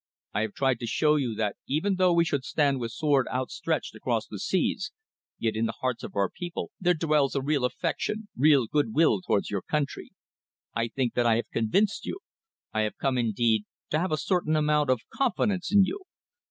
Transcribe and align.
I 0.33 0.41
have 0.41 0.55
tried 0.55 0.79
to 0.79 0.87
show 0.87 1.15
you 1.15 1.35
that 1.35 1.57
even 1.67 1.97
though 1.97 2.11
we 2.11 2.25
should 2.25 2.43
stand 2.43 2.79
with 2.79 2.89
sword 2.91 3.27
outstretched 3.27 3.93
across 3.93 4.25
the 4.25 4.39
seas, 4.39 4.91
yet 5.37 5.55
in 5.55 5.67
the 5.67 5.75
hearts 5.81 6.01
of 6.03 6.15
our 6.15 6.27
people 6.27 6.71
there 6.79 6.95
dwells 6.95 7.35
a 7.35 7.39
real 7.43 7.63
affection, 7.65 8.27
real 8.35 8.65
good 8.65 8.95
will 8.95 9.21
towards 9.21 9.51
your 9.51 9.61
country. 9.61 10.09
I 10.73 10.87
think 10.87 11.13
that 11.13 11.27
I 11.27 11.35
have 11.35 11.51
convinced 11.51 12.07
you. 12.07 12.17
I 12.73 12.81
have 12.81 12.97
come, 12.97 13.15
indeed, 13.19 13.65
to 13.91 13.99
have 13.99 14.11
a 14.11 14.17
certain 14.17 14.55
amount 14.55 14.89
of 14.89 15.01
confidence 15.13 15.71
in 15.71 15.83
you. 15.83 16.01